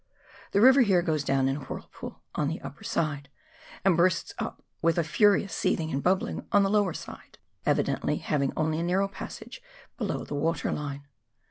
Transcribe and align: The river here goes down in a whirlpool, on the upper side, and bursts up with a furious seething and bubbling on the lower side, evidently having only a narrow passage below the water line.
The 0.53 0.61
river 0.61 0.81
here 0.81 1.03
goes 1.03 1.23
down 1.23 1.47
in 1.47 1.57
a 1.57 1.59
whirlpool, 1.59 2.23
on 2.33 2.47
the 2.47 2.59
upper 2.61 2.83
side, 2.83 3.29
and 3.85 3.95
bursts 3.95 4.33
up 4.39 4.63
with 4.81 4.97
a 4.97 5.03
furious 5.03 5.53
seething 5.53 5.91
and 5.91 6.01
bubbling 6.01 6.47
on 6.51 6.63
the 6.63 6.71
lower 6.71 6.93
side, 6.95 7.37
evidently 7.67 8.15
having 8.17 8.51
only 8.57 8.79
a 8.79 8.83
narrow 8.83 9.07
passage 9.07 9.61
below 9.97 10.23
the 10.25 10.33
water 10.33 10.71
line. 10.71 11.05